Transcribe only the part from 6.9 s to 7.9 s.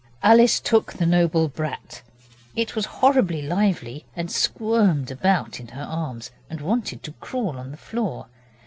to crawl on the